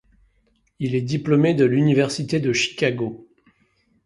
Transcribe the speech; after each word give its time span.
Il 0.79 0.95
est 0.95 1.03
diplômé 1.03 1.53
de 1.53 1.63
l’Université 1.63 2.39
de 2.39 2.53
Chicago. 2.53 3.27